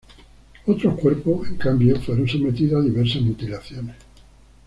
Otros 0.65 0.99
cuerpos, 0.99 1.47
en 1.49 1.57
cambio, 1.57 1.95
fueron 2.01 2.27
sometidos 2.27 2.81
a 2.83 2.87
diversas 2.89 3.21
mutilaciones. 3.21 3.97